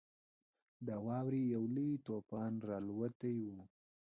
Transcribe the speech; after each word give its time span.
د 0.85 0.89
واورې 1.05 1.41
یو 1.53 1.63
لوی 1.75 1.91
طوفان 2.07 2.53
راالوتی 2.69 3.35
وو. 3.45 3.61